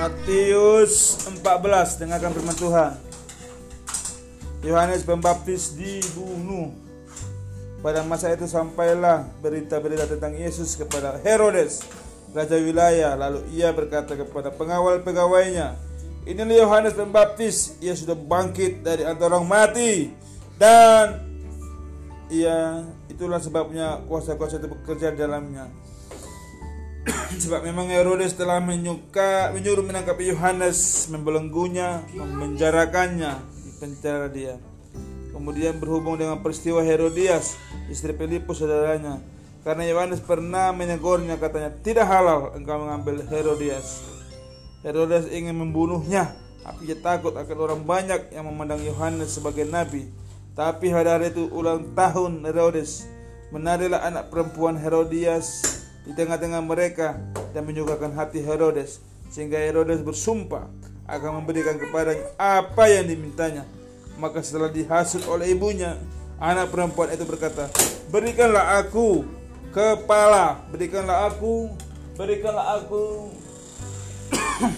[0.00, 2.96] Matius 14 dengarkan firman Tuhan.
[4.64, 6.72] Yohanes Pembaptis dibunuh.
[7.84, 11.84] Pada masa itu sampailah berita-berita tentang Yesus kepada Herodes,
[12.32, 13.12] raja wilayah.
[13.12, 15.76] Lalu ia berkata kepada pengawal pegawainya,
[16.24, 20.16] Inilah Yohanes Pembaptis, ia sudah bangkit dari antara orang mati
[20.56, 21.28] dan
[22.32, 25.68] ia itulah sebabnya kuasa-kuasa itu bekerja dalamnya.
[27.42, 33.32] Sebab memang Herodes telah menyuka, menyuruh menangkap Yohanes, membelenggunya, memenjarakannya,
[33.64, 34.60] di penjara dia.
[35.30, 37.56] Kemudian berhubung dengan peristiwa Herodias,
[37.88, 39.22] istri Filipus saudaranya.
[39.64, 44.04] Karena Yohanes pernah menegurnya katanya, tidak halal engkau mengambil Herodias.
[44.84, 46.32] Herodes ingin membunuhnya,
[46.64, 50.08] tapi ia takut akan orang banyak yang memandang Yohanes sebagai nabi.
[50.56, 53.08] Tapi pada hari itu ulang tahun Herodes,
[53.52, 57.18] menarilah anak perempuan Herodias di tengah-tengah mereka
[57.52, 60.68] dan menyukakan hati Herodes, sehingga Herodes bersumpah
[61.10, 63.66] akan memberikan kepadanya apa yang dimintanya.
[64.20, 65.96] Maka setelah dihasut oleh ibunya,
[66.36, 67.72] anak perempuan itu berkata,
[68.12, 69.24] "Berikanlah aku
[69.72, 71.72] kepala, berikanlah aku,
[72.20, 73.32] berikanlah aku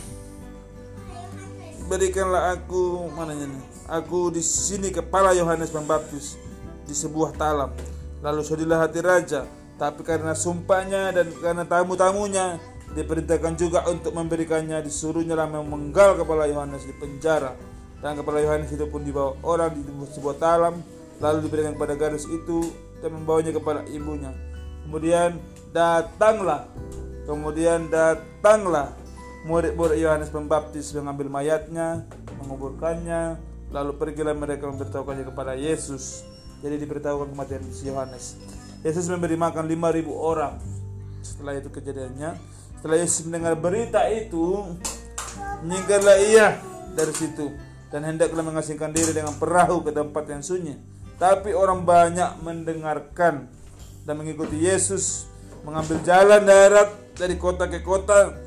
[1.91, 3.59] berikanlah aku mana ini
[3.91, 6.39] aku di sini kepala Yohanes Pembaptis
[6.87, 7.75] di sebuah talam
[8.23, 9.43] lalu sudilah hati raja
[9.83, 12.63] tapi karena sumpahnya dan karena tamu-tamunya
[12.95, 17.59] diperintahkan juga untuk memberikannya disuruhnya lah memenggal kepala Yohanes di penjara
[17.99, 20.79] dan kepala Yohanes itu pun dibawa orang di sebuah talam
[21.19, 22.71] lalu diberikan kepada gadis itu
[23.03, 24.31] dan membawanya kepada ibunya
[24.87, 25.43] kemudian
[25.75, 26.71] datanglah
[27.27, 28.95] kemudian datanglah
[29.43, 32.07] Murid-murid Yohanes Pembaptis mengambil mayatnya,
[32.39, 33.43] menguburkannya,
[33.75, 36.23] lalu pergilah mereka memberitahukannya kepada Yesus.
[36.63, 38.39] Jadi diberitahukan kematian Yohanes.
[38.83, 40.59] Yesus memberi makan 5000 orang.
[41.23, 42.35] Setelah itu kejadiannya,
[42.79, 44.75] setelah Yesus mendengar berita itu,
[45.63, 46.59] menyingkirlah ia
[46.99, 47.55] dari situ
[47.95, 50.75] dan hendaklah mengasingkan diri dengan perahu ke tempat yang sunyi.
[51.15, 53.47] Tapi orang banyak mendengarkan
[54.03, 55.31] dan mengikuti Yesus
[55.63, 58.35] mengambil jalan darat dari kota ke kota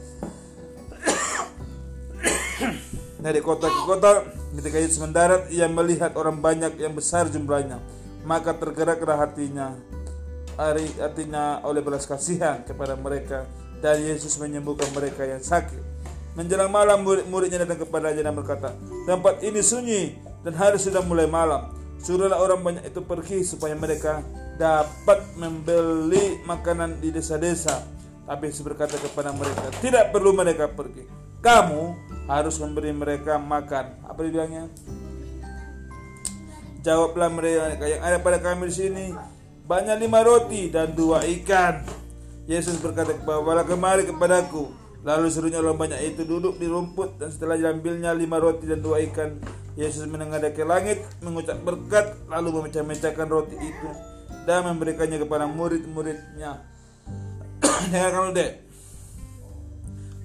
[3.23, 4.27] dari kota ke kota
[4.59, 7.79] ketika Yesus mendarat ia melihat orang banyak yang besar jumlahnya
[8.27, 9.79] maka tergeraklah hatinya
[10.57, 13.43] artinya oleh belas kasihan kepada mereka
[13.83, 15.79] dan Yesus menyembuhkan mereka yang sakit
[16.35, 18.69] menjelang malam murid-muridnya datang kepadanya dan berkata
[19.07, 20.03] tempat ini sunyi
[20.43, 24.23] dan hari sudah mulai malam suruhlah orang banyak itu pergi supaya mereka
[24.55, 27.83] dapat membeli makanan di desa-desa
[28.23, 31.93] tapi Yesus berkata kepada mereka tidak perlu mereka pergi kamu
[32.25, 34.01] harus memberi mereka makan.
[34.09, 34.65] Apa dibilangnya?
[36.81, 39.05] Jawablah mereka yang ada pada kami di sini
[39.65, 41.81] banyak lima roti dan dua ikan.
[42.45, 44.69] Yesus berkata, bawalah kemari kepadaku.
[45.05, 49.01] Lalu serunya orang banyak itu duduk di rumput dan setelah diambilnya lima roti dan dua
[49.09, 49.37] ikan,
[49.77, 53.89] Yesus menengadah ke langit, mengucap berkat, lalu memecah-mecahkan roti itu
[54.49, 56.61] dan memberikannya kepada murid-muridnya.
[57.93, 58.51] Dengarkan dek.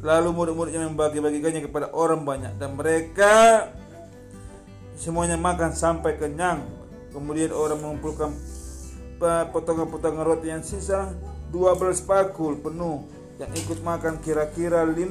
[0.01, 3.69] Lalu murid-muridnya membagi-bagikannya kepada orang banyak dan mereka
[4.97, 6.65] semuanya makan sampai kenyang.
[7.12, 8.33] Kemudian orang mengumpulkan
[9.53, 11.12] potongan-potongan roti yang sisa
[11.53, 13.04] 12 pakul penuh
[13.36, 15.04] yang ikut makan kira-kira 5000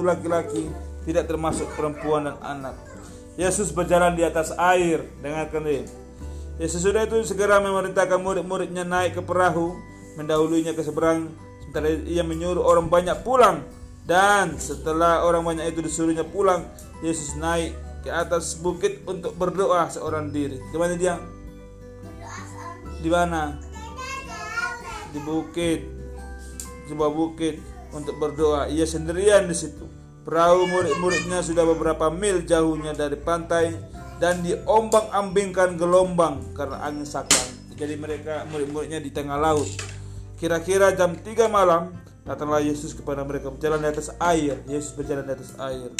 [0.00, 0.68] laki-laki
[1.04, 2.76] tidak termasuk perempuan dan anak.
[3.40, 5.00] Yesus berjalan di atas air.
[5.24, 5.88] Dengarkan ini.
[6.60, 9.72] Yesus sudah itu segera memerintahkan murid-muridnya naik ke perahu,
[10.20, 11.32] mendahulunya ke seberang,
[11.64, 13.64] sementara ia menyuruh orang banyak pulang
[14.04, 16.68] dan setelah orang banyak itu disuruhnya pulang,
[17.00, 17.72] Yesus naik
[18.04, 20.60] ke atas bukit untuk berdoa seorang diri.
[20.68, 21.16] Di mana dia?
[23.00, 23.56] Di mana?
[25.10, 25.80] Di bukit.
[26.86, 27.58] Sebuah bukit
[27.96, 28.68] untuk berdoa.
[28.68, 29.88] Ia sendirian di situ.
[30.20, 33.72] Perahu murid-muridnya sudah beberapa mil jauhnya dari pantai
[34.20, 37.48] dan diombang-ambingkan gelombang karena angin sakang.
[37.72, 39.66] Jadi mereka murid-muridnya di tengah laut.
[40.36, 44.60] Kira-kira jam 3 malam Datanglah Yesus kepada mereka berjalan di atas air.
[44.68, 45.90] Yesus berjalan di atas air.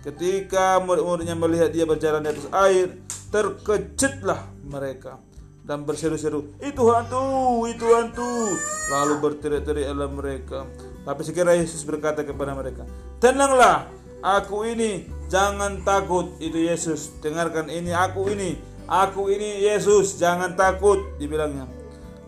[0.00, 2.96] Ketika murid-muridnya melihat dia berjalan di atas air,
[3.28, 5.20] terkejutlah mereka
[5.64, 8.56] dan berseru-seru, "Itu hantu, itu hantu!"
[8.90, 10.58] Lalu berteriak-teriaklah mereka.
[11.06, 12.84] Tapi segera Yesus berkata kepada mereka,
[13.22, 13.88] "Tenanglah,
[14.20, 17.14] aku ini, jangan takut." Itu Yesus.
[17.22, 18.58] Dengarkan ini, aku ini,
[18.88, 21.64] aku ini Yesus, jangan takut, dibilangnya.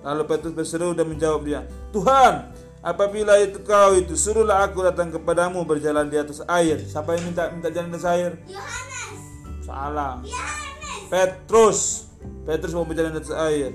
[0.03, 1.63] Lalu Petrus berseru dan menjawab dia,
[1.95, 2.53] "Tuhan,
[2.83, 6.83] Apabila itu kau itu suruhlah aku datang kepadamu berjalan di atas air.
[6.83, 8.31] Siapa yang minta minta jalan di atas air?
[8.51, 9.23] Yohanes.
[9.63, 10.19] Salah.
[10.27, 11.07] Yohanes.
[11.07, 12.11] Petrus.
[12.43, 13.71] Petrus mau berjalan di atas air.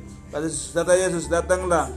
[0.75, 1.87] Kata Yesus datanglah.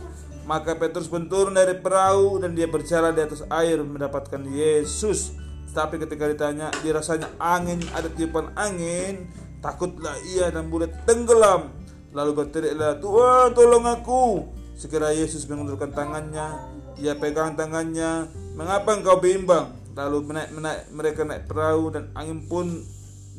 [0.47, 5.35] Maka Petrus pun turun dari perahu dan dia berjalan di atas air mendapatkan Yesus.
[5.71, 9.31] Tapi ketika ditanya, dirasanya angin, ada tiupan angin,
[9.63, 11.71] takutlah ia dan mulai tenggelam.
[12.11, 14.51] Lalu berteriaklah, Tuhan tolong aku.
[14.75, 16.59] Segera Yesus mengulurkan tangannya,
[16.99, 18.27] ia pegang tangannya,
[18.59, 19.71] mengapa engkau bimbang?
[19.95, 22.83] Lalu menaik, menaik, mereka naik perahu dan angin pun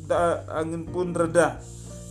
[0.06, 1.60] da, angin pun reda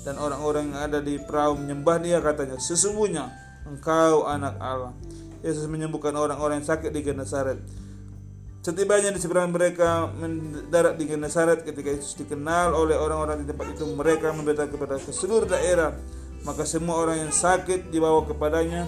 [0.02, 3.30] dan orang-orang yang ada di perahu menyembah dia katanya sesungguhnya
[3.70, 4.94] engkau anak Allah
[5.42, 7.58] Yesus menyembuhkan orang-orang yang sakit di Genesaret.
[8.62, 13.90] Setibanya di seberang mereka mendarat di Genesaret ketika Yesus dikenal oleh orang-orang di tempat itu
[13.90, 15.98] mereka memberitahu kepada seluruh daerah.
[16.46, 18.86] Maka semua orang yang sakit dibawa kepadanya.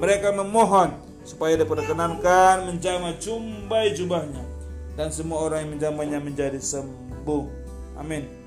[0.00, 4.40] Mereka memohon supaya dapat dikenankan menjamah jumbai jubahnya
[4.96, 7.44] dan semua orang yang menjamahnya menjadi sembuh.
[8.00, 8.39] Amin